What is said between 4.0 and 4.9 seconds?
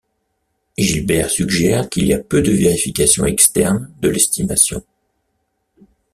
de l'estimation.